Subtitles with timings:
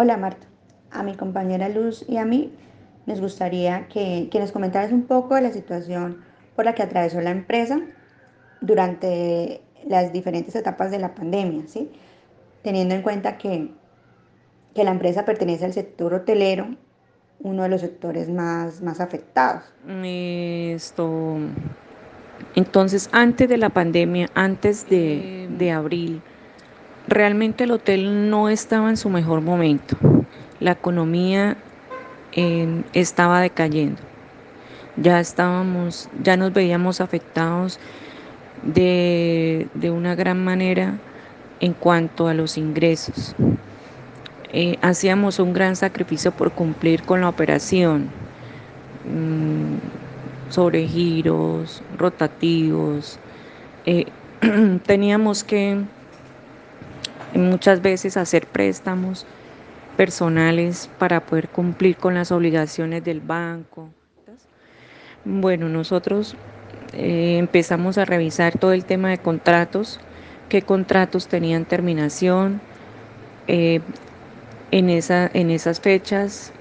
[0.00, 0.46] Hola Marta,
[0.92, 2.52] a mi compañera Luz y a mí
[3.06, 6.18] nos gustaría que, que nos comentaras un poco de la situación
[6.54, 7.80] por la que atravesó la empresa
[8.60, 11.90] durante las diferentes etapas de la pandemia, ¿sí?
[12.62, 13.72] Teniendo en cuenta que,
[14.72, 16.76] que la empresa pertenece al sector hotelero,
[17.40, 19.64] uno de los sectores más, más afectados.
[20.04, 21.38] Esto,
[22.54, 26.22] entonces, antes de la pandemia, antes de, de abril,
[27.08, 29.96] realmente el hotel no estaba en su mejor momento.
[30.60, 31.56] La economía
[32.92, 34.00] estaba decayendo.
[34.96, 37.80] Ya estábamos, ya nos veíamos afectados
[38.62, 40.98] de, de una gran manera
[41.60, 43.34] en cuanto a los ingresos.
[44.50, 48.10] Eh, hacíamos un gran sacrificio por cumplir con la operación,
[49.04, 49.76] mmm,
[50.48, 53.18] sobre giros, rotativos.
[53.84, 54.06] Eh,
[54.86, 55.84] teníamos que
[57.34, 59.26] muchas veces hacer préstamos
[59.96, 63.88] personales para poder cumplir con las obligaciones del banco.
[65.24, 66.36] Bueno, nosotros
[66.92, 69.98] eh, empezamos a revisar todo el tema de contratos,
[70.48, 72.60] qué contratos tenían terminación
[73.48, 73.80] eh,
[74.70, 76.52] en, esa, en esas fechas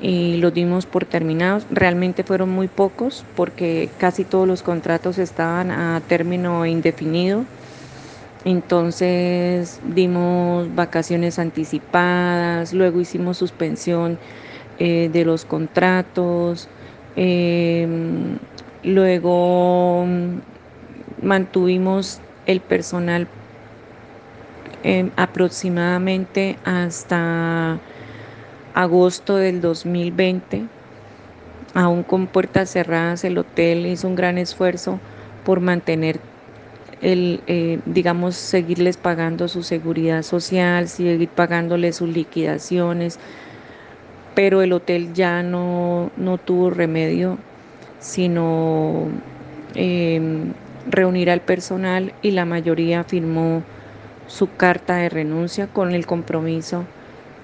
[0.00, 1.66] y los dimos por terminados.
[1.70, 7.44] Realmente fueron muy pocos porque casi todos los contratos estaban a término indefinido
[8.46, 14.18] entonces dimos vacaciones anticipadas, luego hicimos suspensión
[14.78, 16.68] eh, de los contratos,
[17.16, 17.88] eh,
[18.84, 20.06] luego
[21.20, 23.26] mantuvimos el personal
[24.84, 27.80] eh, aproximadamente hasta
[28.74, 30.66] agosto del 2020.
[31.74, 35.00] Aún con puertas cerradas, el hotel hizo un gran esfuerzo
[35.44, 36.20] por mantener
[37.06, 43.20] el, eh, digamos, seguirles pagando su seguridad social, seguir pagándoles sus liquidaciones,
[44.34, 47.38] pero el hotel ya no, no tuvo remedio,
[48.00, 49.06] sino
[49.76, 50.20] eh,
[50.90, 53.62] reunir al personal y la mayoría firmó
[54.26, 56.84] su carta de renuncia con el compromiso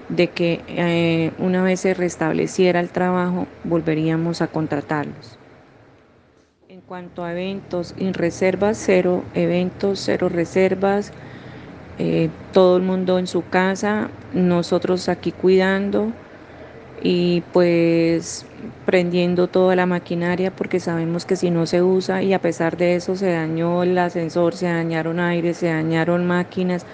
[0.09, 5.39] de que eh, una vez se restableciera el trabajo volveríamos a contratarlos
[6.87, 11.13] cuanto a eventos, en reservas, cero eventos, cero reservas,
[11.97, 16.11] eh, todo el mundo en su casa, nosotros aquí cuidando
[17.01, 18.45] y pues
[18.85, 22.95] prendiendo toda la maquinaria porque sabemos que si no se usa y a pesar de
[22.95, 26.85] eso se dañó el ascensor, se dañaron aires, se dañaron máquinas,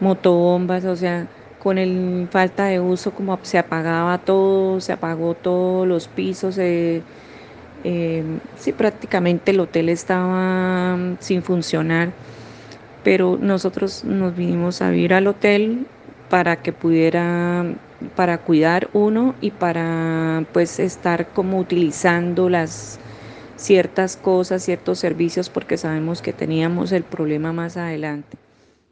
[0.00, 1.26] motobombas, o sea,
[1.62, 7.02] con el falta de uso como se apagaba todo, se apagó todos los pisos, se
[7.84, 8.22] eh,
[8.56, 12.12] sí, prácticamente el hotel estaba mm, sin funcionar,
[13.04, 15.86] pero nosotros nos vinimos a vivir al hotel
[16.30, 17.64] para que pudiera,
[18.16, 22.98] para cuidar uno y para pues estar como utilizando las
[23.56, 28.36] ciertas cosas, ciertos servicios, porque sabemos que teníamos el problema más adelante.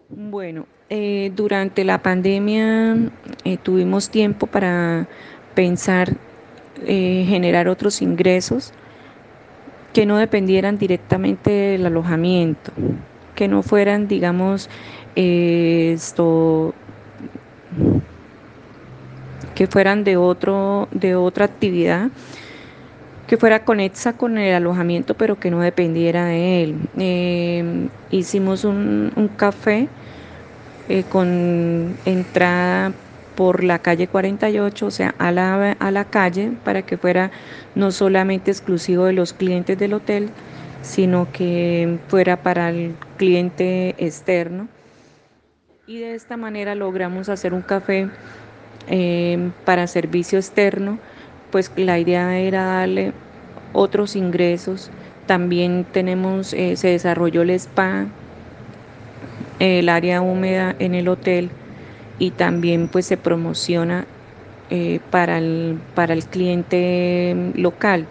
[0.08, 2.96] Bueno, eh, durante la pandemia
[3.44, 5.06] eh, tuvimos tiempo para
[5.54, 6.16] pensar
[6.86, 8.72] eh, generar otros ingresos
[9.92, 12.72] que no dependieran directamente del alojamiento,
[13.34, 14.70] que no fueran, digamos,
[15.16, 16.72] eh, esto
[19.54, 22.08] que fueran de otro de otra actividad
[23.26, 26.76] que fuera conexa con el alojamiento pero que no dependiera de él.
[26.98, 29.88] Eh, hicimos un, un café
[31.10, 32.92] con entrada
[33.40, 37.30] por la calle 48, o sea, a la, a la calle, para que fuera
[37.74, 40.28] no solamente exclusivo de los clientes del hotel,
[40.82, 44.68] sino que fuera para el cliente externo.
[45.86, 48.10] Y de esta manera logramos hacer un café
[48.88, 50.98] eh, para servicio externo,
[51.50, 53.14] pues la idea era darle
[53.72, 54.90] otros ingresos.
[55.24, 58.04] También tenemos, eh, se desarrolló el spa,
[59.60, 61.50] el área húmeda en el hotel
[62.20, 64.06] y también pues se promociona
[64.68, 68.06] eh, para, el, para el cliente local.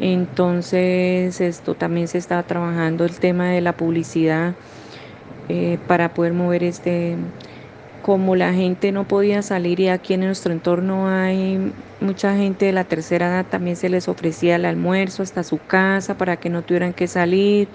[0.00, 4.54] Entonces esto también se está trabajando el tema de la publicidad
[5.48, 7.16] eh, para poder mover este,
[8.02, 12.72] como la gente no podía salir y aquí en nuestro entorno hay mucha gente de
[12.72, 16.62] la tercera edad, también se les ofrecía el almuerzo hasta su casa para que no
[16.62, 17.68] tuvieran que salir,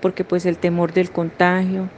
[0.00, 1.88] porque pues el temor del contagio.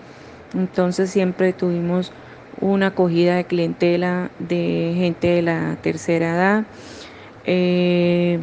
[0.54, 2.12] Entonces siempre tuvimos
[2.60, 6.64] una acogida de clientela de gente de la tercera edad.
[7.44, 8.38] Eh,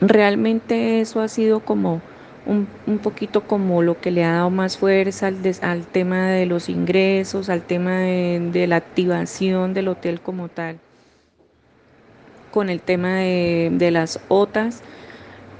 [0.00, 2.00] realmente eso ha sido como
[2.46, 6.28] un, un, poquito como lo que le ha dado más fuerza al, des, al tema
[6.28, 10.78] de los ingresos, al tema de, la activación del hotel como tal,
[12.50, 14.82] con el tema de, de las OTAs,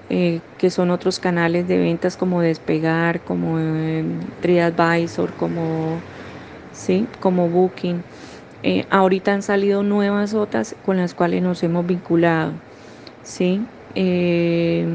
[0.08, 4.05] eh, que son otros canales de ventas como Despegar, como eh,
[4.43, 6.00] TriAdvisor, como,
[6.81, 7.06] ¿sí?
[7.21, 8.03] como Booking.
[8.62, 12.53] Eh, ahorita han salido nuevas OTAs con las cuales nos hemos vinculado.
[13.23, 13.62] ¿sí?
[13.94, 14.87] Eh,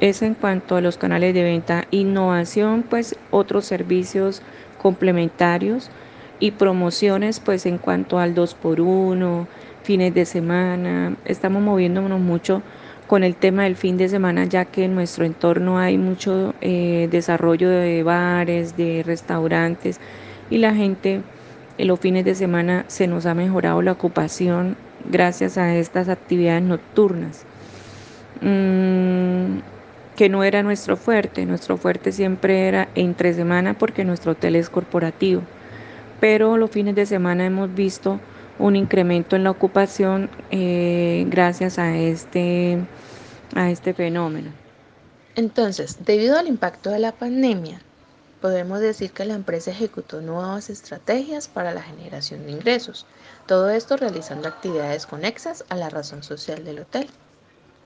[0.00, 1.84] es en cuanto a los canales de venta.
[1.90, 4.42] Innovación, pues otros servicios
[4.80, 5.90] complementarios
[6.40, 9.46] y promociones, pues en cuanto al 2x1,
[9.84, 11.16] fines de semana.
[11.24, 12.62] Estamos moviéndonos mucho
[13.06, 17.08] con el tema del fin de semana, ya que en nuestro entorno hay mucho eh,
[17.10, 20.00] desarrollo de bares, de restaurantes
[20.52, 21.22] y la gente
[21.78, 24.76] en los fines de semana se nos ha mejorado la ocupación
[25.08, 27.44] gracias a estas actividades nocturnas.
[28.42, 29.60] Mm,
[30.14, 34.68] que no era nuestro fuerte, nuestro fuerte siempre era entre semana porque nuestro hotel es
[34.68, 35.40] corporativo,
[36.20, 38.20] pero los fines de semana hemos visto
[38.58, 42.78] un incremento en la ocupación eh, gracias a este,
[43.54, 44.50] a este fenómeno.
[45.34, 47.80] Entonces, debido al impacto de la pandemia,
[48.42, 53.06] podemos decir que la empresa ejecutó nuevas estrategias para la generación de ingresos,
[53.46, 57.08] todo esto realizando actividades conexas a la razón social del hotel.